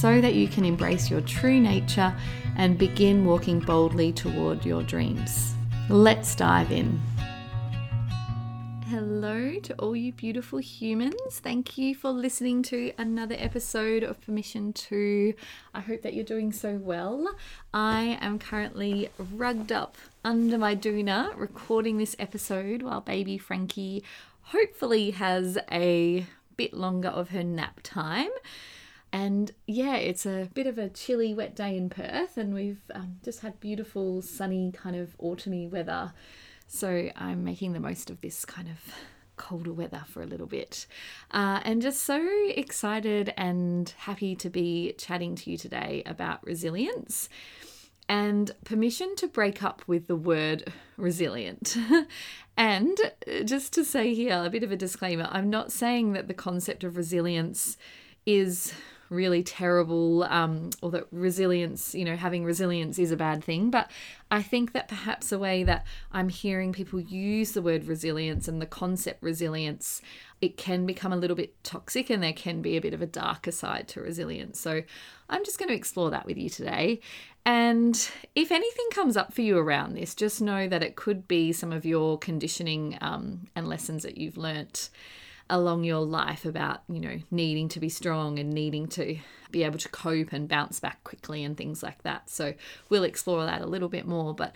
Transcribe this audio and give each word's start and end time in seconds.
so 0.00 0.20
that 0.20 0.34
you 0.34 0.46
can 0.46 0.64
embrace 0.64 1.10
your 1.10 1.20
true 1.22 1.58
nature 1.58 2.14
and 2.56 2.78
begin 2.78 3.24
walking 3.24 3.58
boldly 3.58 4.12
toward 4.12 4.64
your 4.64 4.80
dreams. 4.84 5.54
Let's 5.88 6.36
dive 6.36 6.70
in. 6.70 7.00
Hello 8.86 9.58
to 9.58 9.74
all 9.74 9.96
you 9.96 10.12
beautiful 10.12 10.60
humans. 10.60 11.40
Thank 11.42 11.76
you 11.76 11.96
for 11.96 12.10
listening 12.10 12.62
to 12.64 12.92
another 12.96 13.34
episode 13.36 14.04
of 14.04 14.20
Permission 14.20 14.72
to. 14.72 15.34
I 15.74 15.80
hope 15.80 16.02
that 16.02 16.14
you're 16.14 16.24
doing 16.24 16.52
so 16.52 16.76
well. 16.76 17.34
I 17.74 18.18
am 18.20 18.38
currently 18.38 19.10
rugged 19.18 19.72
up 19.72 19.96
under 20.24 20.58
my 20.58 20.76
doona 20.76 21.36
recording 21.36 21.98
this 21.98 22.14
episode 22.20 22.82
while 22.82 23.00
baby 23.00 23.36
Frankie 23.36 24.04
hopefully 24.42 25.10
has 25.10 25.58
a 25.72 26.24
bit 26.56 26.72
longer 26.72 27.08
of 27.08 27.30
her 27.30 27.42
nap 27.42 27.80
time. 27.82 28.30
And 29.12 29.52
yeah, 29.66 29.96
it's 29.96 30.26
a 30.26 30.48
bit 30.52 30.66
of 30.66 30.78
a 30.78 30.88
chilly, 30.88 31.34
wet 31.34 31.56
day 31.56 31.76
in 31.76 31.88
Perth, 31.88 32.36
and 32.36 32.52
we've 32.52 32.82
um, 32.94 33.18
just 33.24 33.40
had 33.40 33.58
beautiful, 33.60 34.22
sunny, 34.22 34.72
kind 34.72 34.96
of 34.96 35.16
autumny 35.18 35.70
weather. 35.70 36.12
So 36.66 37.10
I'm 37.16 37.44
making 37.44 37.72
the 37.72 37.80
most 37.80 38.10
of 38.10 38.20
this 38.20 38.44
kind 38.44 38.68
of 38.68 38.94
colder 39.36 39.72
weather 39.72 40.04
for 40.06 40.22
a 40.22 40.26
little 40.26 40.46
bit. 40.46 40.86
Uh, 41.30 41.60
and 41.64 41.80
just 41.80 42.02
so 42.02 42.20
excited 42.48 43.32
and 43.36 43.94
happy 43.98 44.36
to 44.36 44.50
be 44.50 44.94
chatting 44.98 45.34
to 45.36 45.50
you 45.50 45.56
today 45.56 46.02
about 46.04 46.44
resilience 46.44 47.30
and 48.08 48.50
permission 48.64 49.14
to 49.16 49.28
break 49.28 49.62
up 49.62 49.82
with 49.86 50.06
the 50.06 50.16
word 50.16 50.72
resilient. 50.96 51.76
and 52.56 52.98
just 53.44 53.72
to 53.74 53.84
say 53.84 54.14
here, 54.14 54.42
a 54.44 54.50
bit 54.50 54.62
of 54.62 54.72
a 54.72 54.76
disclaimer 54.76 55.28
I'm 55.30 55.48
not 55.48 55.72
saying 55.72 56.12
that 56.12 56.28
the 56.28 56.34
concept 56.34 56.84
of 56.84 56.96
resilience 56.96 57.76
is 58.26 58.74
really 59.10 59.42
terrible 59.42 60.24
um, 60.24 60.70
or 60.82 60.90
that 60.90 61.06
resilience, 61.10 61.94
you 61.94 62.04
know, 62.04 62.16
having 62.16 62.44
resilience 62.44 62.98
is 62.98 63.10
a 63.10 63.16
bad 63.16 63.42
thing. 63.42 63.70
But 63.70 63.90
I 64.30 64.42
think 64.42 64.72
that 64.72 64.88
perhaps 64.88 65.32
a 65.32 65.38
way 65.38 65.64
that 65.64 65.86
I'm 66.12 66.28
hearing 66.28 66.72
people 66.72 67.00
use 67.00 67.52
the 67.52 67.62
word 67.62 67.86
resilience 67.86 68.48
and 68.48 68.60
the 68.60 68.66
concept 68.66 69.22
resilience, 69.22 70.02
it 70.40 70.56
can 70.56 70.86
become 70.86 71.12
a 71.12 71.16
little 71.16 71.36
bit 71.36 71.62
toxic 71.64 72.10
and 72.10 72.22
there 72.22 72.32
can 72.32 72.60
be 72.60 72.76
a 72.76 72.80
bit 72.80 72.94
of 72.94 73.02
a 73.02 73.06
darker 73.06 73.52
side 73.52 73.88
to 73.88 74.00
resilience. 74.00 74.60
So 74.60 74.82
I'm 75.28 75.44
just 75.44 75.58
going 75.58 75.70
to 75.70 75.74
explore 75.74 76.10
that 76.10 76.26
with 76.26 76.36
you 76.36 76.50
today. 76.50 77.00
And 77.46 77.94
if 78.34 78.52
anything 78.52 78.86
comes 78.92 79.16
up 79.16 79.32
for 79.32 79.40
you 79.40 79.56
around 79.56 79.94
this, 79.94 80.14
just 80.14 80.42
know 80.42 80.68
that 80.68 80.82
it 80.82 80.96
could 80.96 81.26
be 81.26 81.52
some 81.52 81.72
of 81.72 81.86
your 81.86 82.18
conditioning 82.18 82.98
um, 83.00 83.48
and 83.56 83.66
lessons 83.66 84.02
that 84.02 84.18
you've 84.18 84.36
learnt 84.36 84.90
along 85.50 85.84
your 85.84 86.04
life 86.04 86.44
about, 86.44 86.82
you 86.88 87.00
know, 87.00 87.18
needing 87.30 87.68
to 87.70 87.80
be 87.80 87.88
strong 87.88 88.38
and 88.38 88.50
needing 88.50 88.86
to 88.88 89.18
be 89.50 89.64
able 89.64 89.78
to 89.78 89.88
cope 89.88 90.32
and 90.32 90.48
bounce 90.48 90.80
back 90.80 91.02
quickly 91.04 91.42
and 91.42 91.56
things 91.56 91.82
like 91.82 92.02
that. 92.02 92.28
So 92.28 92.54
we'll 92.88 93.04
explore 93.04 93.44
that 93.46 93.62
a 93.62 93.66
little 93.66 93.88
bit 93.88 94.06
more. 94.06 94.34
But 94.34 94.54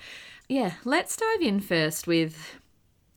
yeah, 0.49 0.75
let's 0.85 1.17
dive 1.17 1.41
in 1.41 1.61
first 1.61 2.07
with 2.07 2.59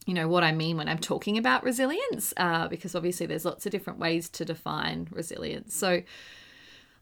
you 0.06 0.14
know 0.14 0.28
what 0.28 0.44
I 0.44 0.52
mean 0.52 0.76
when 0.76 0.88
I'm 0.88 0.98
talking 0.98 1.36
about 1.36 1.64
resilience, 1.64 2.32
uh, 2.36 2.68
because 2.68 2.94
obviously 2.94 3.26
there's 3.26 3.44
lots 3.44 3.66
of 3.66 3.72
different 3.72 3.98
ways 3.98 4.28
to 4.30 4.44
define 4.44 5.08
resilience. 5.10 5.74
So 5.74 6.02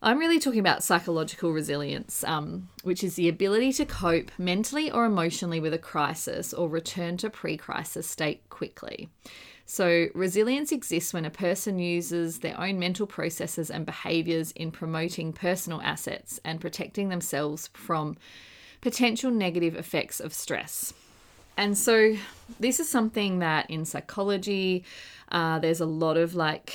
I'm 0.02 0.18
really 0.18 0.38
talking 0.38 0.60
about 0.60 0.82
psychological 0.82 1.52
resilience, 1.52 2.24
um, 2.24 2.68
which 2.82 3.04
is 3.04 3.14
the 3.14 3.28
ability 3.28 3.72
to 3.74 3.86
cope 3.86 4.30
mentally 4.38 4.90
or 4.90 5.04
emotionally 5.04 5.60
with 5.60 5.74
a 5.74 5.78
crisis 5.78 6.52
or 6.54 6.68
return 6.68 7.18
to 7.18 7.30
pre 7.30 7.56
crisis 7.56 8.06
state 8.06 8.48
quickly. 8.48 9.08
So, 9.66 10.08
resilience 10.14 10.72
exists 10.72 11.14
when 11.14 11.24
a 11.24 11.30
person 11.30 11.78
uses 11.78 12.40
their 12.40 12.58
own 12.60 12.78
mental 12.78 13.06
processes 13.06 13.70
and 13.70 13.86
behaviors 13.86 14.52
in 14.52 14.70
promoting 14.70 15.32
personal 15.32 15.80
assets 15.80 16.38
and 16.44 16.60
protecting 16.60 17.08
themselves 17.08 17.70
from 17.72 18.16
potential 18.82 19.30
negative 19.30 19.74
effects 19.74 20.20
of 20.20 20.34
stress. 20.34 20.92
And 21.56 21.78
so, 21.78 22.16
this 22.60 22.78
is 22.78 22.90
something 22.90 23.38
that 23.38 23.70
in 23.70 23.86
psychology, 23.86 24.84
uh, 25.32 25.58
there's 25.60 25.80
a 25.80 25.86
lot 25.86 26.18
of 26.18 26.34
like 26.34 26.74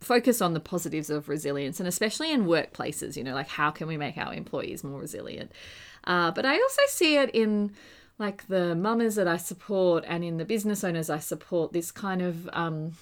focus 0.00 0.42
on 0.42 0.52
the 0.52 0.60
positives 0.60 1.08
of 1.08 1.30
resilience, 1.30 1.80
and 1.80 1.88
especially 1.88 2.30
in 2.30 2.44
workplaces, 2.44 3.16
you 3.16 3.24
know, 3.24 3.34
like 3.34 3.48
how 3.48 3.70
can 3.70 3.88
we 3.88 3.96
make 3.96 4.18
our 4.18 4.34
employees 4.34 4.84
more 4.84 5.00
resilient? 5.00 5.50
Uh, 6.04 6.30
but 6.30 6.44
I 6.44 6.60
also 6.60 6.82
see 6.88 7.16
it 7.16 7.30
in 7.30 7.72
like 8.18 8.48
the 8.48 8.74
mamas 8.74 9.14
that 9.16 9.28
I 9.28 9.36
support 9.36 10.04
and 10.06 10.24
in 10.24 10.38
the 10.38 10.44
business 10.44 10.82
owners 10.82 11.10
I 11.10 11.18
support, 11.18 11.72
this 11.72 11.90
kind 11.90 12.22
of 12.22 12.48
um, 12.52 12.92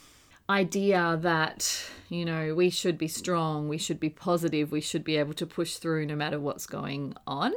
idea 0.51 1.19
that, 1.23 1.87
you 2.09 2.25
know, 2.25 2.55
we 2.55 2.69
should 2.69 2.99
be 2.99 3.09
strong, 3.09 3.69
we 3.69 3.79
should 3.79 4.01
be 4.01 4.11
positive, 4.11 4.73
we 4.73 4.81
should 4.81 5.05
be 5.05 5.17
able 5.17 5.33
to 5.35 5.47
push 5.47 5.77
through 5.77 6.07
no 6.07 6.17
matter 6.17 6.39
what's 6.39 6.67
going 6.67 7.15
on. 7.27 7.53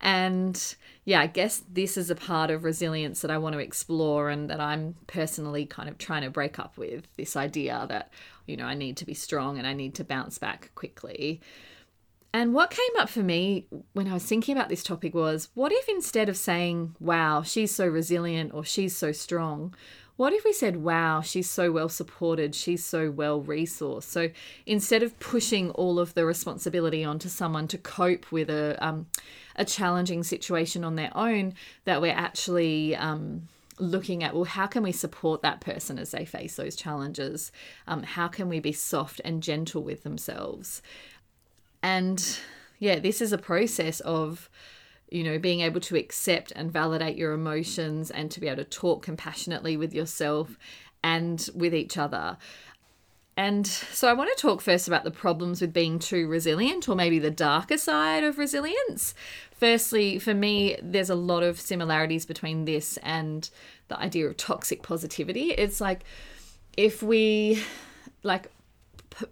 And 0.00 0.74
yeah, 1.04 1.20
I 1.20 1.26
guess 1.26 1.62
this 1.70 1.96
is 1.96 2.08
a 2.08 2.14
part 2.14 2.50
of 2.50 2.64
resilience 2.64 3.20
that 3.20 3.30
I 3.30 3.38
want 3.38 3.54
to 3.54 3.58
explore 3.58 4.30
and 4.30 4.48
that 4.48 4.60
I'm 4.60 4.94
personally 5.08 5.66
kind 5.66 5.88
of 5.88 5.98
trying 5.98 6.22
to 6.22 6.30
break 6.30 6.58
up 6.58 6.78
with 6.78 7.06
this 7.16 7.36
idea 7.36 7.84
that, 7.88 8.12
you 8.46 8.56
know, 8.56 8.64
I 8.64 8.74
need 8.74 8.96
to 8.98 9.04
be 9.04 9.14
strong 9.14 9.58
and 9.58 9.66
I 9.66 9.72
need 9.72 9.94
to 9.96 10.04
bounce 10.04 10.38
back 10.38 10.70
quickly. 10.74 11.40
And 12.34 12.54
what 12.54 12.70
came 12.70 12.96
up 12.98 13.10
for 13.10 13.22
me 13.22 13.66
when 13.92 14.08
I 14.08 14.14
was 14.14 14.24
thinking 14.24 14.56
about 14.56 14.70
this 14.70 14.82
topic 14.82 15.14
was 15.14 15.50
what 15.54 15.70
if 15.70 15.88
instead 15.88 16.30
of 16.30 16.36
saying, 16.36 16.96
wow, 16.98 17.42
she's 17.42 17.74
so 17.74 17.86
resilient 17.86 18.54
or 18.54 18.64
she's 18.64 18.96
so 18.96 19.12
strong, 19.12 19.74
what 20.16 20.32
if 20.32 20.44
we 20.44 20.52
said, 20.52 20.76
wow, 20.76 21.20
she's 21.20 21.50
so 21.50 21.70
well 21.72 21.88
supported, 21.88 22.54
she's 22.54 22.84
so 22.84 23.10
well 23.10 23.42
resourced? 23.42 24.04
So 24.04 24.30
instead 24.66 25.02
of 25.02 25.18
pushing 25.20 25.70
all 25.70 25.98
of 25.98 26.14
the 26.14 26.24
responsibility 26.24 27.04
onto 27.04 27.28
someone 27.28 27.68
to 27.68 27.78
cope 27.78 28.30
with 28.32 28.48
a, 28.48 28.76
um, 28.84 29.06
a 29.56 29.64
challenging 29.64 30.22
situation 30.22 30.84
on 30.84 30.94
their 30.94 31.14
own, 31.16 31.54
that 31.84 32.00
we're 32.00 32.12
actually. 32.12 32.96
Um, 32.96 33.48
looking 33.78 34.22
at 34.22 34.34
well 34.34 34.44
how 34.44 34.66
can 34.66 34.82
we 34.82 34.92
support 34.92 35.42
that 35.42 35.60
person 35.60 35.98
as 35.98 36.10
they 36.10 36.26
face 36.26 36.56
those 36.56 36.76
challenges 36.76 37.50
um, 37.88 38.02
how 38.02 38.28
can 38.28 38.48
we 38.48 38.60
be 38.60 38.70
soft 38.70 39.20
and 39.24 39.42
gentle 39.42 39.82
with 39.82 40.02
themselves 40.02 40.82
and 41.82 42.38
yeah, 42.78 42.98
this 42.98 43.20
is 43.20 43.32
a 43.32 43.38
process 43.38 44.00
of, 44.00 44.50
you 45.10 45.22
know, 45.22 45.38
being 45.38 45.60
able 45.60 45.80
to 45.80 45.96
accept 45.96 46.52
and 46.52 46.72
validate 46.72 47.16
your 47.16 47.32
emotions 47.32 48.10
and 48.10 48.30
to 48.30 48.40
be 48.40 48.48
able 48.48 48.64
to 48.64 48.68
talk 48.68 49.02
compassionately 49.02 49.76
with 49.76 49.94
yourself 49.94 50.58
and 51.02 51.48
with 51.54 51.74
each 51.74 51.96
other. 51.96 52.36
And 53.36 53.66
so 53.66 54.08
I 54.08 54.12
want 54.12 54.30
to 54.36 54.40
talk 54.40 54.60
first 54.60 54.88
about 54.88 55.04
the 55.04 55.10
problems 55.10 55.60
with 55.60 55.72
being 55.72 55.98
too 55.98 56.28
resilient 56.28 56.88
or 56.88 56.94
maybe 56.94 57.18
the 57.18 57.30
darker 57.30 57.78
side 57.78 58.24
of 58.24 58.36
resilience. 58.38 59.14
Firstly, 59.52 60.18
for 60.18 60.34
me, 60.34 60.76
there's 60.82 61.08
a 61.08 61.14
lot 61.14 61.42
of 61.42 61.58
similarities 61.58 62.26
between 62.26 62.66
this 62.66 62.98
and 62.98 63.48
the 63.88 63.98
idea 63.98 64.26
of 64.26 64.36
toxic 64.36 64.82
positivity. 64.82 65.52
It's 65.52 65.80
like 65.80 66.04
if 66.76 67.02
we 67.02 67.62
like 68.22 68.50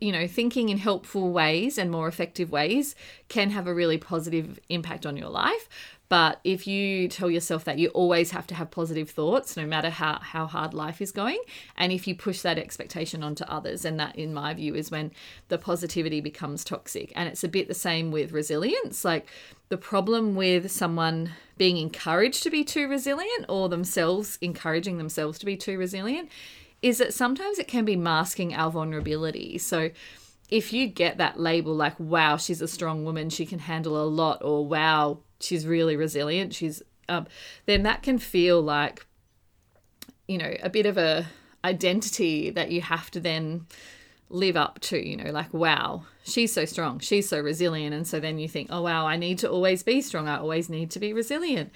you 0.01 0.13
know, 0.13 0.27
thinking 0.27 0.69
in 0.69 0.79
helpful 0.79 1.33
ways 1.33 1.79
and 1.79 1.91
more 1.91 2.09
effective 2.09 2.50
ways 2.50 2.94
can 3.29 3.50
have 3.50 3.67
a 3.67 3.75
really 3.75 3.99
positive 3.99 4.59
impact 4.69 5.06
on 5.06 5.17
your 5.17 5.29
life. 5.29 5.69
But 6.11 6.41
if 6.43 6.67
you 6.67 7.06
tell 7.06 7.31
yourself 7.31 7.62
that 7.65 7.79
you 7.79 7.88
always 7.91 8.32
have 8.32 8.44
to 8.49 8.55
have 8.56 8.73
positive 8.73 9.09
thoughts, 9.09 9.56
no 9.56 9.65
matter 9.65 9.91
how, 9.91 10.19
how 10.19 10.47
hard 10.47 10.75
life 10.75 11.00
is 11.00 11.12
going, 11.12 11.41
and 11.77 11.93
if 11.93 12.09
you 12.09 12.17
push 12.17 12.41
that 12.41 12.59
expectation 12.59 13.23
onto 13.23 13.44
others, 13.44 13.85
and 13.85 13.99
that, 14.00 14.17
in 14.17 14.35
my 14.35 14.53
view, 14.53 14.75
is 14.75 14.91
when 14.91 15.12
the 15.47 15.56
positivity 15.56 16.21
becomes 16.21 16.65
toxic. 16.65 17.12
And 17.15 17.29
it's 17.29 17.44
a 17.44 17.49
bit 17.49 17.69
the 17.69 17.75
same 17.75 18.11
with 18.11 18.33
resilience. 18.33 19.05
Like 19.05 19.29
the 19.69 19.76
problem 19.76 20.35
with 20.35 20.73
someone 20.73 21.31
being 21.56 21.76
encouraged 21.76 22.43
to 22.43 22.50
be 22.50 22.65
too 22.65 22.88
resilient 22.88 23.47
or 23.49 23.69
themselves 23.69 24.37
encouraging 24.41 24.99
themselves 24.99 25.38
to 25.38 25.47
be 25.47 25.56
too 25.56 25.79
resilient 25.79 26.29
is 26.82 26.99
that 26.99 27.15
sometimes 27.15 27.59
it 27.59 27.69
can 27.69 27.85
be 27.85 27.97
masking 27.97 28.55
our 28.55 28.71
vulnerability. 28.71 29.59
So 29.59 29.91
if 30.49 30.73
you 30.73 30.87
get 30.87 31.19
that 31.19 31.38
label 31.38 31.75
like, 31.75 31.99
wow, 31.99 32.37
she's 32.37 32.62
a 32.62 32.69
strong 32.69 33.05
woman, 33.05 33.31
she 33.31 33.47
can 33.47 33.61
handle 33.61 34.03
a 34.03 34.05
lot, 34.05 34.43
or 34.43 34.67
wow, 34.67 35.19
she's 35.41 35.67
really 35.67 35.97
resilient, 35.97 36.55
she's, 36.55 36.82
um, 37.09 37.27
then 37.67 37.82
that 37.85 38.03
can 38.03 38.19
feel 38.19 38.61
like, 38.61 39.06
you 40.27 40.38
know, 40.38 40.55
a 40.62 40.71
bit 40.71 40.87
of 40.87 40.97
a 40.97 41.27
identity 41.65 42.50
that 42.50 42.71
you 42.71 42.81
have 42.81 43.11
to 43.11 43.21
then 43.21 43.67
live 44.29 44.56
up 44.56 44.79
to, 44.81 44.99
you 44.99 45.17
know, 45.17 45.31
like, 45.31 45.53
wow, 45.53 46.05
she's 46.23 46.53
so 46.53 46.65
strong, 46.65 46.99
she's 46.99 47.29
so 47.29 47.38
resilient. 47.41 47.94
And 47.94 48.06
so 48.06 48.21
then 48.21 48.38
you 48.38 48.49
think, 48.49 48.69
oh, 48.71 48.83
wow, 48.83 49.06
I 49.06 49.17
need 49.17 49.38
to 49.41 49.50
always 49.50 49.83
be 49.83 50.00
strong, 50.00 50.29
I 50.29 50.38
always 50.38 50.69
need 50.69 50.91
to 50.93 50.99
be 50.99 51.12
resilient. 51.12 51.73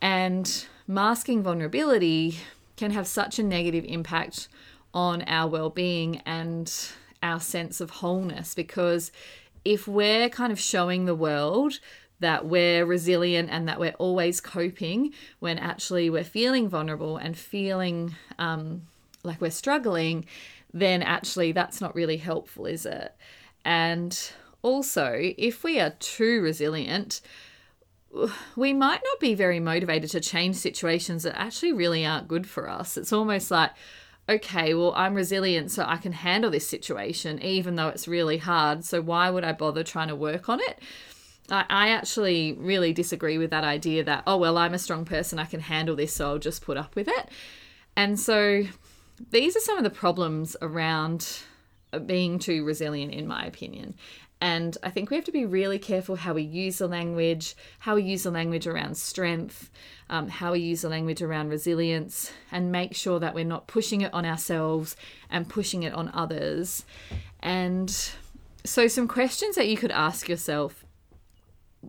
And 0.00 0.66
masking 0.86 1.42
vulnerability 1.42 2.38
can 2.82 2.90
have 2.90 3.06
such 3.06 3.38
a 3.38 3.44
negative 3.44 3.84
impact 3.86 4.48
on 4.92 5.22
our 5.28 5.48
well 5.48 5.70
being 5.70 6.20
and 6.26 6.88
our 7.22 7.38
sense 7.38 7.80
of 7.80 7.90
wholeness 7.90 8.56
because 8.56 9.12
if 9.64 9.86
we're 9.86 10.28
kind 10.28 10.50
of 10.50 10.58
showing 10.58 11.04
the 11.04 11.14
world 11.14 11.78
that 12.18 12.44
we're 12.44 12.84
resilient 12.84 13.48
and 13.52 13.68
that 13.68 13.78
we're 13.78 13.94
always 14.00 14.40
coping 14.40 15.12
when 15.38 15.58
actually 15.58 16.10
we're 16.10 16.24
feeling 16.24 16.68
vulnerable 16.68 17.16
and 17.18 17.36
feeling 17.38 18.16
um, 18.40 18.82
like 19.22 19.40
we're 19.40 19.48
struggling, 19.48 20.26
then 20.74 21.02
actually 21.02 21.52
that's 21.52 21.80
not 21.80 21.94
really 21.94 22.16
helpful, 22.16 22.66
is 22.66 22.84
it? 22.84 23.14
And 23.64 24.12
also, 24.62 25.20
if 25.38 25.62
we 25.62 25.78
are 25.78 25.94
too 26.00 26.40
resilient, 26.42 27.20
we 28.56 28.72
might 28.72 29.00
not 29.04 29.20
be 29.20 29.34
very 29.34 29.60
motivated 29.60 30.10
to 30.10 30.20
change 30.20 30.56
situations 30.56 31.22
that 31.22 31.38
actually 31.38 31.72
really 31.72 32.04
aren't 32.04 32.28
good 32.28 32.46
for 32.46 32.68
us. 32.68 32.96
It's 32.96 33.12
almost 33.12 33.50
like, 33.50 33.70
okay, 34.28 34.74
well, 34.74 34.92
I'm 34.94 35.14
resilient, 35.14 35.70
so 35.70 35.84
I 35.86 35.96
can 35.96 36.12
handle 36.12 36.50
this 36.50 36.68
situation, 36.68 37.42
even 37.42 37.74
though 37.74 37.88
it's 37.88 38.06
really 38.06 38.38
hard. 38.38 38.84
So 38.84 39.00
why 39.00 39.30
would 39.30 39.44
I 39.44 39.52
bother 39.52 39.82
trying 39.82 40.08
to 40.08 40.16
work 40.16 40.48
on 40.48 40.60
it? 40.60 40.78
I, 41.50 41.64
I 41.68 41.88
actually 41.88 42.52
really 42.52 42.92
disagree 42.92 43.38
with 43.38 43.50
that 43.50 43.64
idea 43.64 44.04
that, 44.04 44.22
oh, 44.26 44.36
well, 44.36 44.58
I'm 44.58 44.74
a 44.74 44.78
strong 44.78 45.04
person, 45.04 45.38
I 45.38 45.44
can 45.44 45.60
handle 45.60 45.96
this, 45.96 46.14
so 46.14 46.28
I'll 46.28 46.38
just 46.38 46.62
put 46.62 46.76
up 46.76 46.94
with 46.94 47.08
it. 47.08 47.28
And 47.96 48.18
so 48.18 48.64
these 49.30 49.56
are 49.56 49.60
some 49.60 49.76
of 49.76 49.84
the 49.84 49.90
problems 49.90 50.56
around 50.62 51.40
being 52.06 52.38
too 52.38 52.64
resilient, 52.64 53.12
in 53.12 53.26
my 53.26 53.44
opinion. 53.44 53.94
And 54.42 54.76
I 54.82 54.90
think 54.90 55.08
we 55.08 55.14
have 55.14 55.24
to 55.26 55.32
be 55.32 55.46
really 55.46 55.78
careful 55.78 56.16
how 56.16 56.34
we 56.34 56.42
use 56.42 56.78
the 56.78 56.88
language, 56.88 57.54
how 57.78 57.94
we 57.94 58.02
use 58.02 58.24
the 58.24 58.32
language 58.32 58.66
around 58.66 58.96
strength, 58.96 59.70
um, 60.10 60.28
how 60.28 60.50
we 60.50 60.58
use 60.58 60.82
the 60.82 60.88
language 60.88 61.22
around 61.22 61.50
resilience, 61.50 62.32
and 62.50 62.72
make 62.72 62.92
sure 62.92 63.20
that 63.20 63.36
we're 63.36 63.44
not 63.44 63.68
pushing 63.68 64.00
it 64.00 64.12
on 64.12 64.26
ourselves 64.26 64.96
and 65.30 65.48
pushing 65.48 65.84
it 65.84 65.94
on 65.94 66.10
others. 66.12 66.84
And 67.38 67.88
so, 68.64 68.88
some 68.88 69.06
questions 69.06 69.54
that 69.54 69.68
you 69.68 69.76
could 69.76 69.92
ask 69.92 70.28
yourself, 70.28 70.84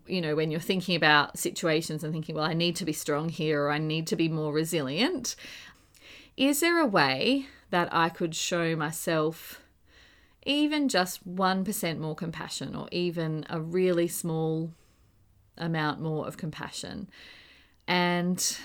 you 0.06 0.22
know, 0.22 0.36
when 0.36 0.52
you're 0.52 0.60
thinking 0.60 0.96
about 0.96 1.40
situations 1.40 2.04
and 2.04 2.14
thinking, 2.14 2.36
well, 2.36 2.46
I 2.46 2.54
need 2.54 2.76
to 2.76 2.86
be 2.86 2.94
strong 2.94 3.30
here 3.30 3.64
or 3.64 3.72
I 3.72 3.80
need 3.80 4.06
to 4.08 4.16
be 4.16 4.30
more 4.30 4.54
resilient. 4.54 5.36
Is 6.38 6.60
there 6.60 6.80
a 6.80 6.86
way 6.86 7.48
that 7.72 7.90
I 7.92 8.10
could 8.10 8.36
show 8.36 8.76
myself? 8.76 9.63
Even 10.46 10.90
just 10.90 11.28
1% 11.28 12.00
more 12.00 12.16
compassion 12.16 12.76
or 12.76 12.88
even 12.92 13.46
a 13.50 13.62
really 13.62 14.08
small 14.08 14.72
amount 15.58 16.02
more 16.02 16.28
of 16.28 16.38
compassion. 16.38 17.10
And 17.88 18.58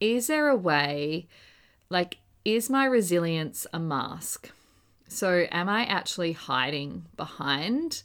is 0.00 0.26
there 0.26 0.48
a 0.48 0.56
way, 0.56 1.28
like, 1.88 2.18
is 2.44 2.70
my 2.70 2.84
resilience 2.84 3.66
a 3.72 3.78
mask? 3.78 4.50
So, 5.08 5.46
am 5.50 5.68
I 5.68 5.84
actually 5.84 6.32
hiding 6.32 7.06
behind 7.16 8.02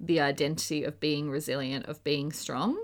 the 0.00 0.20
identity 0.20 0.84
of 0.84 1.00
being 1.00 1.30
resilient, 1.30 1.86
of 1.86 2.02
being 2.04 2.32
strong? 2.32 2.76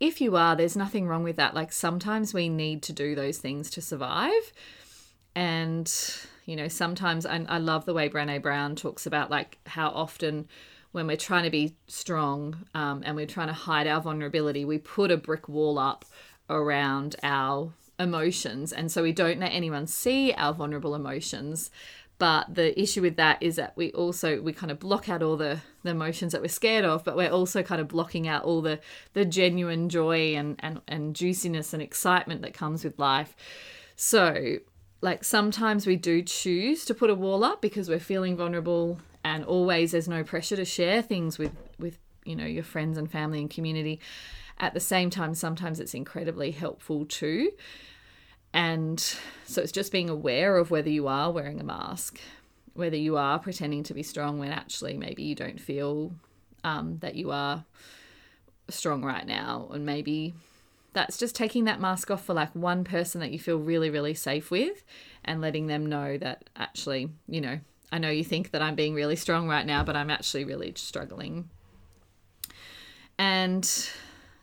If 0.00 0.20
you 0.20 0.36
are, 0.36 0.56
there's 0.56 0.76
nothing 0.76 1.06
wrong 1.06 1.22
with 1.22 1.36
that. 1.36 1.54
Like, 1.54 1.72
sometimes 1.72 2.34
we 2.34 2.48
need 2.48 2.82
to 2.82 2.92
do 2.92 3.14
those 3.14 3.38
things 3.38 3.70
to 3.70 3.80
survive. 3.80 4.52
And 5.34 5.92
you 6.44 6.56
know, 6.56 6.68
sometimes 6.68 7.26
I, 7.26 7.44
I 7.48 7.58
love 7.58 7.86
the 7.86 7.94
way 7.94 8.08
Brene 8.08 8.42
Brown 8.42 8.76
talks 8.76 9.06
about 9.06 9.30
like 9.30 9.58
how 9.66 9.88
often 9.88 10.48
when 10.92 11.06
we're 11.06 11.16
trying 11.16 11.44
to 11.44 11.50
be 11.50 11.74
strong 11.88 12.66
um, 12.74 13.02
and 13.04 13.16
we're 13.16 13.26
trying 13.26 13.48
to 13.48 13.52
hide 13.52 13.86
our 13.86 14.00
vulnerability, 14.00 14.64
we 14.64 14.78
put 14.78 15.10
a 15.10 15.16
brick 15.16 15.48
wall 15.48 15.78
up 15.78 16.04
around 16.48 17.16
our 17.22 17.72
emotions. 17.98 18.72
And 18.72 18.92
so 18.92 19.02
we 19.02 19.12
don't 19.12 19.40
let 19.40 19.52
anyone 19.52 19.86
see 19.86 20.32
our 20.34 20.52
vulnerable 20.52 20.94
emotions. 20.94 21.70
But 22.18 22.54
the 22.54 22.80
issue 22.80 23.02
with 23.02 23.16
that 23.16 23.42
is 23.42 23.56
that 23.56 23.76
we 23.76 23.90
also 23.92 24.40
we 24.40 24.52
kind 24.52 24.70
of 24.70 24.78
block 24.78 25.08
out 25.08 25.22
all 25.22 25.36
the, 25.36 25.62
the 25.82 25.90
emotions 25.90 26.30
that 26.32 26.40
we're 26.40 26.48
scared 26.48 26.84
of, 26.84 27.02
but 27.02 27.16
we're 27.16 27.30
also 27.30 27.62
kind 27.62 27.80
of 27.80 27.88
blocking 27.88 28.28
out 28.28 28.44
all 28.44 28.62
the 28.62 28.78
the 29.14 29.24
genuine 29.24 29.88
joy 29.88 30.36
and, 30.36 30.56
and, 30.60 30.80
and 30.86 31.16
juiciness 31.16 31.72
and 31.72 31.82
excitement 31.82 32.42
that 32.42 32.54
comes 32.54 32.84
with 32.84 32.98
life. 33.00 33.34
So 33.96 34.58
like 35.04 35.22
sometimes 35.22 35.86
we 35.86 35.96
do 35.96 36.22
choose 36.22 36.86
to 36.86 36.94
put 36.94 37.10
a 37.10 37.14
wall 37.14 37.44
up 37.44 37.60
because 37.60 37.90
we're 37.90 37.98
feeling 38.00 38.38
vulnerable 38.38 38.98
and 39.22 39.44
always 39.44 39.92
there's 39.92 40.08
no 40.08 40.24
pressure 40.24 40.56
to 40.56 40.64
share 40.64 41.02
things 41.02 41.38
with 41.38 41.52
with 41.78 41.98
you 42.24 42.34
know 42.34 42.46
your 42.46 42.64
friends 42.64 42.96
and 42.96 43.10
family 43.10 43.40
and 43.40 43.50
community. 43.50 44.00
At 44.58 44.72
the 44.72 44.80
same 44.80 45.10
time 45.10 45.34
sometimes 45.34 45.78
it's 45.78 45.92
incredibly 45.92 46.52
helpful 46.52 47.04
too. 47.04 47.52
And 48.54 48.98
so 49.44 49.60
it's 49.60 49.72
just 49.72 49.92
being 49.92 50.08
aware 50.08 50.56
of 50.56 50.70
whether 50.70 50.88
you 50.88 51.06
are 51.06 51.30
wearing 51.30 51.60
a 51.60 51.64
mask 51.64 52.18
whether 52.72 52.96
you 52.96 53.16
are 53.16 53.38
pretending 53.38 53.84
to 53.84 53.94
be 53.94 54.02
strong 54.02 54.40
when 54.40 54.50
actually 54.50 54.96
maybe 54.96 55.22
you 55.22 55.36
don't 55.36 55.60
feel 55.60 56.10
um, 56.64 56.98
that 57.02 57.14
you 57.14 57.30
are 57.30 57.64
strong 58.68 59.04
right 59.04 59.26
now. 59.28 59.68
And 59.72 59.86
maybe 59.86 60.34
that's 60.94 61.18
just 61.18 61.34
taking 61.34 61.64
that 61.64 61.80
mask 61.80 62.10
off 62.10 62.24
for 62.24 62.32
like 62.32 62.54
one 62.54 62.84
person 62.84 63.20
that 63.20 63.32
you 63.32 63.38
feel 63.38 63.58
really, 63.58 63.90
really 63.90 64.14
safe 64.14 64.50
with 64.50 64.84
and 65.24 65.40
letting 65.40 65.66
them 65.66 65.86
know 65.86 66.16
that 66.16 66.48
actually, 66.56 67.10
you 67.28 67.40
know, 67.40 67.60
I 67.92 67.98
know 67.98 68.10
you 68.10 68.24
think 68.24 68.52
that 68.52 68.62
I'm 68.62 68.74
being 68.74 68.94
really 68.94 69.16
strong 69.16 69.48
right 69.48 69.66
now, 69.66 69.84
but 69.84 69.96
I'm 69.96 70.10
actually 70.10 70.44
really 70.44 70.72
struggling. 70.76 71.50
And 73.18 73.68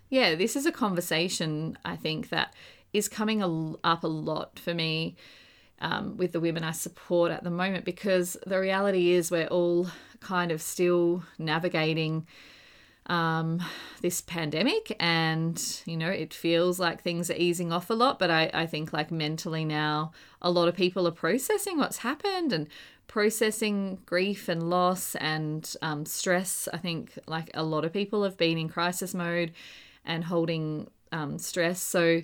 yeah, 0.09 0.35
this 0.35 0.55
is 0.55 0.65
a 0.65 0.71
conversation 0.71 1.77
I 1.83 1.95
think 1.95 2.29
that 2.29 2.53
is 2.93 3.07
coming 3.07 3.41
up 3.83 4.03
a 4.03 4.07
lot 4.07 4.59
for 4.59 4.73
me 4.73 5.15
um, 5.79 6.17
with 6.17 6.33
the 6.33 6.39
women 6.39 6.63
I 6.63 6.71
support 6.71 7.31
at 7.31 7.43
the 7.43 7.49
moment 7.49 7.85
because 7.85 8.37
the 8.45 8.59
reality 8.59 9.11
is 9.11 9.31
we're 9.31 9.47
all 9.47 9.87
kind 10.19 10.51
of 10.51 10.61
still 10.61 11.23
navigating 11.39 12.27
um, 13.07 13.61
this 14.01 14.21
pandemic 14.21 14.95
and 14.99 15.81
you 15.85 15.97
know 15.97 16.09
it 16.09 16.33
feels 16.33 16.79
like 16.79 17.01
things 17.01 17.29
are 17.29 17.35
easing 17.35 17.71
off 17.71 17.89
a 17.89 17.93
lot 17.93 18.19
but 18.19 18.29
I, 18.29 18.49
I 18.53 18.65
think 18.65 18.93
like 18.93 19.11
mentally 19.11 19.65
now 19.65 20.11
a 20.41 20.51
lot 20.51 20.67
of 20.67 20.75
people 20.75 21.07
are 21.07 21.11
processing 21.11 21.77
what's 21.77 21.97
happened 21.97 22.53
and 22.53 22.67
processing 23.11 23.99
grief 24.05 24.47
and 24.47 24.69
loss 24.69 25.15
and 25.15 25.75
um, 25.81 26.05
stress. 26.05 26.69
I 26.71 26.77
think 26.77 27.19
like 27.27 27.51
a 27.53 27.61
lot 27.61 27.83
of 27.83 27.91
people 27.91 28.23
have 28.23 28.37
been 28.37 28.57
in 28.57 28.69
crisis 28.69 29.13
mode 29.13 29.51
and 30.05 30.23
holding 30.23 30.89
um, 31.11 31.37
stress. 31.37 31.81
So 31.81 32.21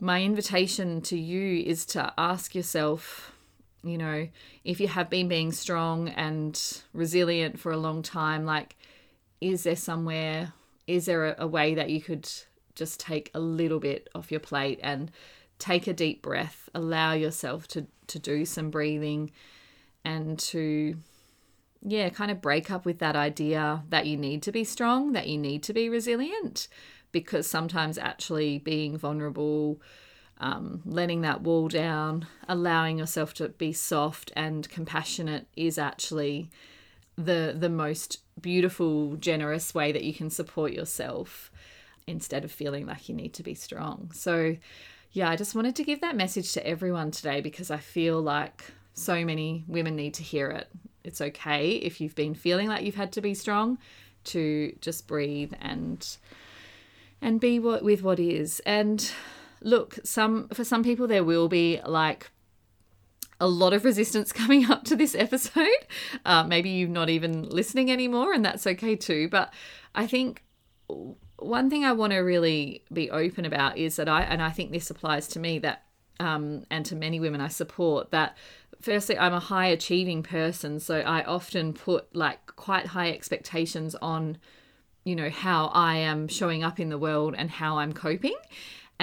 my 0.00 0.24
invitation 0.24 1.02
to 1.02 1.16
you 1.16 1.62
is 1.64 1.86
to 1.86 2.12
ask 2.18 2.52
yourself 2.52 3.30
you 3.84 3.96
know 3.96 4.26
if 4.64 4.80
you 4.80 4.88
have 4.88 5.08
been 5.08 5.28
being 5.28 5.52
strong 5.52 6.08
and 6.08 6.82
resilient 6.92 7.60
for 7.60 7.70
a 7.70 7.76
long 7.76 8.02
time 8.02 8.44
like 8.44 8.74
is 9.44 9.64
there 9.64 9.76
somewhere, 9.76 10.54
is 10.86 11.04
there 11.04 11.26
a, 11.26 11.34
a 11.40 11.46
way 11.46 11.74
that 11.74 11.90
you 11.90 12.00
could 12.00 12.28
just 12.74 12.98
take 12.98 13.30
a 13.34 13.40
little 13.40 13.78
bit 13.78 14.08
off 14.14 14.30
your 14.30 14.40
plate 14.40 14.80
and 14.82 15.10
take 15.58 15.86
a 15.86 15.92
deep 15.92 16.22
breath, 16.22 16.68
allow 16.74 17.12
yourself 17.12 17.68
to, 17.68 17.86
to 18.06 18.18
do 18.18 18.44
some 18.46 18.70
breathing 18.70 19.30
and 20.04 20.38
to, 20.38 20.96
yeah, 21.82 22.08
kind 22.08 22.30
of 22.30 22.40
break 22.40 22.70
up 22.70 22.86
with 22.86 22.98
that 23.00 23.16
idea 23.16 23.84
that 23.90 24.06
you 24.06 24.16
need 24.16 24.42
to 24.42 24.50
be 24.50 24.64
strong, 24.64 25.12
that 25.12 25.28
you 25.28 25.36
need 25.36 25.62
to 25.62 25.74
be 25.74 25.88
resilient, 25.90 26.68
because 27.12 27.46
sometimes 27.46 27.98
actually 27.98 28.58
being 28.58 28.96
vulnerable, 28.96 29.80
um, 30.38 30.80
letting 30.86 31.20
that 31.20 31.42
wall 31.42 31.68
down, 31.68 32.26
allowing 32.48 32.98
yourself 32.98 33.34
to 33.34 33.50
be 33.50 33.72
soft 33.72 34.32
and 34.34 34.68
compassionate 34.70 35.46
is 35.54 35.78
actually 35.78 36.50
the 37.16 37.54
the 37.56 37.68
most 37.68 38.23
beautiful, 38.40 39.16
generous 39.16 39.74
way 39.74 39.92
that 39.92 40.04
you 40.04 40.14
can 40.14 40.30
support 40.30 40.72
yourself 40.72 41.50
instead 42.06 42.44
of 42.44 42.52
feeling 42.52 42.86
like 42.86 43.08
you 43.08 43.14
need 43.14 43.34
to 43.34 43.42
be 43.42 43.54
strong. 43.54 44.10
So, 44.12 44.56
yeah, 45.12 45.30
I 45.30 45.36
just 45.36 45.54
wanted 45.54 45.76
to 45.76 45.84
give 45.84 46.00
that 46.00 46.16
message 46.16 46.52
to 46.52 46.66
everyone 46.66 47.10
today 47.10 47.40
because 47.40 47.70
I 47.70 47.78
feel 47.78 48.20
like 48.20 48.64
so 48.94 49.24
many 49.24 49.64
women 49.66 49.96
need 49.96 50.14
to 50.14 50.22
hear 50.22 50.50
it. 50.50 50.68
It's 51.02 51.20
okay 51.20 51.72
if 51.72 52.00
you've 52.00 52.14
been 52.14 52.34
feeling 52.34 52.68
like 52.68 52.84
you've 52.84 52.94
had 52.94 53.12
to 53.12 53.20
be 53.20 53.34
strong 53.34 53.78
to 54.24 54.74
just 54.80 55.06
breathe 55.06 55.52
and 55.60 56.16
and 57.20 57.40
be 57.40 57.58
what 57.58 57.82
with 57.82 58.02
what 58.02 58.18
is. 58.18 58.60
And 58.66 59.10
look, 59.60 59.98
some 60.04 60.48
for 60.48 60.64
some 60.64 60.82
people 60.82 61.06
there 61.06 61.24
will 61.24 61.48
be 61.48 61.80
like 61.86 62.30
a 63.40 63.48
lot 63.48 63.72
of 63.72 63.84
resistance 63.84 64.32
coming 64.32 64.70
up 64.70 64.84
to 64.84 64.96
this 64.96 65.14
episode. 65.14 65.68
Uh, 66.24 66.44
maybe 66.44 66.70
you're 66.70 66.88
not 66.88 67.10
even 67.10 67.48
listening 67.48 67.90
anymore, 67.90 68.32
and 68.32 68.44
that's 68.44 68.66
okay 68.66 68.96
too. 68.96 69.28
But 69.28 69.52
I 69.94 70.06
think 70.06 70.42
one 70.88 71.70
thing 71.70 71.84
I 71.84 71.92
want 71.92 72.12
to 72.12 72.18
really 72.18 72.84
be 72.92 73.10
open 73.10 73.44
about 73.44 73.76
is 73.76 73.96
that 73.96 74.08
I, 74.08 74.22
and 74.22 74.42
I 74.42 74.50
think 74.50 74.70
this 74.70 74.90
applies 74.90 75.28
to 75.28 75.38
me, 75.38 75.58
that 75.60 75.84
um, 76.20 76.64
and 76.70 76.86
to 76.86 76.96
many 76.96 77.18
women 77.20 77.40
I 77.40 77.48
support, 77.48 78.10
that 78.12 78.36
firstly, 78.80 79.18
I'm 79.18 79.34
a 79.34 79.40
high 79.40 79.66
achieving 79.66 80.22
person, 80.22 80.78
so 80.78 81.00
I 81.00 81.24
often 81.24 81.72
put 81.72 82.14
like 82.14 82.54
quite 82.56 82.86
high 82.86 83.10
expectations 83.10 83.94
on, 83.96 84.38
you 85.04 85.16
know, 85.16 85.30
how 85.30 85.66
I 85.66 85.96
am 85.96 86.28
showing 86.28 86.62
up 86.62 86.78
in 86.78 86.88
the 86.88 86.98
world 86.98 87.34
and 87.36 87.50
how 87.50 87.78
I'm 87.78 87.92
coping. 87.92 88.36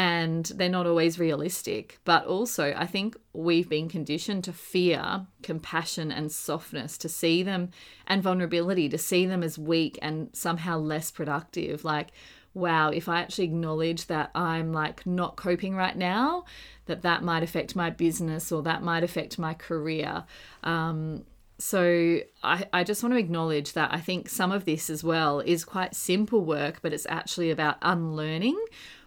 And 0.01 0.45
they're 0.55 0.67
not 0.67 0.87
always 0.87 1.19
realistic. 1.19 1.99
But 2.05 2.25
also, 2.25 2.73
I 2.75 2.87
think 2.87 3.15
we've 3.33 3.69
been 3.69 3.87
conditioned 3.87 4.43
to 4.45 4.53
fear 4.53 5.27
compassion 5.43 6.11
and 6.11 6.31
softness, 6.31 6.97
to 6.97 7.09
see 7.09 7.43
them 7.43 7.69
and 8.07 8.23
vulnerability, 8.23 8.89
to 8.89 8.97
see 8.97 9.27
them 9.27 9.43
as 9.43 9.59
weak 9.59 9.99
and 10.01 10.29
somehow 10.33 10.79
less 10.79 11.11
productive. 11.11 11.85
Like, 11.85 12.09
wow, 12.53 12.89
if 12.89 13.07
I 13.07 13.21
actually 13.21 13.45
acknowledge 13.45 14.07
that 14.07 14.31
I'm 14.33 14.73
like 14.73 15.05
not 15.05 15.35
coping 15.35 15.75
right 15.75 15.95
now, 15.95 16.45
that 16.85 17.03
that 17.03 17.23
might 17.23 17.43
affect 17.43 17.75
my 17.75 17.91
business 17.91 18.51
or 18.51 18.63
that 18.63 18.81
might 18.81 19.03
affect 19.03 19.37
my 19.37 19.53
career. 19.53 20.23
Um, 20.63 21.25
so 21.59 22.19
I, 22.41 22.65
I 22.73 22.83
just 22.83 23.03
want 23.03 23.13
to 23.13 23.19
acknowledge 23.19 23.73
that 23.73 23.93
I 23.93 23.99
think 23.99 24.29
some 24.29 24.51
of 24.51 24.65
this 24.65 24.89
as 24.89 25.03
well 25.03 25.41
is 25.41 25.63
quite 25.63 25.93
simple 25.95 26.43
work, 26.43 26.79
but 26.81 26.91
it's 26.91 27.05
actually 27.07 27.51
about 27.51 27.77
unlearning 27.83 28.59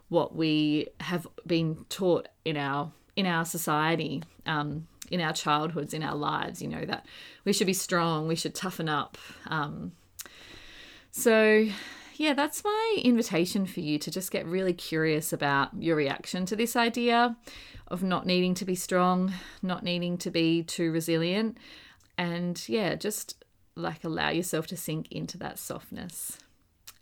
what 0.08 0.34
we 0.34 0.88
have 1.00 1.26
been 1.46 1.84
taught 1.88 2.28
in 2.44 2.56
our 2.56 2.92
in 3.16 3.26
our 3.26 3.44
society, 3.44 4.22
um, 4.44 4.88
in 5.10 5.20
our 5.20 5.32
childhoods, 5.32 5.94
in 5.94 6.02
our 6.02 6.16
lives. 6.16 6.60
You 6.60 6.68
know 6.68 6.84
that 6.84 7.06
we 7.44 7.52
should 7.52 7.66
be 7.66 7.72
strong, 7.72 8.28
we 8.28 8.36
should 8.36 8.54
toughen 8.54 8.88
up. 8.88 9.16
Um, 9.46 9.92
so 11.10 11.66
yeah, 12.16 12.32
that's 12.32 12.62
my 12.62 12.96
invitation 13.02 13.66
for 13.66 13.80
you 13.80 13.98
to 13.98 14.10
just 14.10 14.30
get 14.30 14.46
really 14.46 14.72
curious 14.72 15.32
about 15.32 15.70
your 15.80 15.96
reaction 15.96 16.46
to 16.46 16.56
this 16.56 16.76
idea 16.76 17.36
of 17.88 18.02
not 18.02 18.26
needing 18.26 18.54
to 18.54 18.64
be 18.64 18.74
strong, 18.74 19.32
not 19.62 19.82
needing 19.82 20.16
to 20.18 20.30
be 20.30 20.62
too 20.62 20.92
resilient. 20.92 21.58
And 22.16 22.62
yeah, 22.68 22.94
just 22.94 23.44
like 23.74 24.04
allow 24.04 24.30
yourself 24.30 24.66
to 24.68 24.76
sink 24.76 25.10
into 25.10 25.36
that 25.38 25.58
softness. 25.58 26.38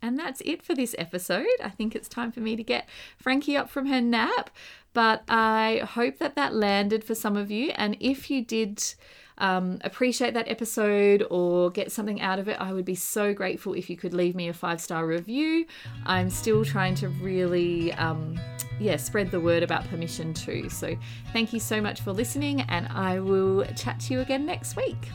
And 0.03 0.19
that's 0.19 0.41
it 0.41 0.61
for 0.61 0.75
this 0.75 0.93
episode. 0.97 1.47
I 1.63 1.69
think 1.69 1.95
it's 1.95 2.09
time 2.09 2.33
for 2.33 2.41
me 2.41 2.57
to 2.57 2.63
get 2.63 2.89
Frankie 3.17 3.55
up 3.55 3.69
from 3.69 3.85
her 3.85 4.01
nap. 4.01 4.49
But 4.93 5.23
I 5.29 5.81
hope 5.83 6.19
that 6.19 6.35
that 6.35 6.53
landed 6.53 7.05
for 7.05 7.15
some 7.15 7.37
of 7.37 7.49
you. 7.49 7.71
And 7.75 7.95
if 8.01 8.29
you 8.29 8.43
did, 8.43 8.83
um, 9.37 9.79
appreciate 9.81 10.33
that 10.33 10.49
episode 10.49 11.25
or 11.31 11.71
get 11.71 11.89
something 11.89 12.19
out 12.19 12.37
of 12.37 12.49
it, 12.49 12.59
I 12.59 12.73
would 12.73 12.83
be 12.83 12.95
so 12.95 13.33
grateful 13.33 13.73
if 13.73 13.89
you 13.89 13.95
could 13.95 14.13
leave 14.13 14.35
me 14.35 14.49
a 14.49 14.53
five 14.53 14.81
star 14.81 15.07
review. 15.07 15.65
I'm 16.05 16.29
still 16.29 16.65
trying 16.65 16.95
to 16.95 17.07
really, 17.07 17.93
um, 17.93 18.37
yeah, 18.79 18.97
spread 18.97 19.31
the 19.31 19.39
word 19.39 19.63
about 19.63 19.87
permission 19.89 20.33
to. 20.33 20.69
So 20.69 20.97
thank 21.31 21.53
you 21.53 21.61
so 21.61 21.79
much 21.79 22.01
for 22.01 22.11
listening, 22.11 22.61
and 22.61 22.87
I 22.89 23.21
will 23.21 23.63
chat 23.77 24.01
to 24.01 24.13
you 24.13 24.19
again 24.19 24.45
next 24.45 24.75
week. 24.75 25.09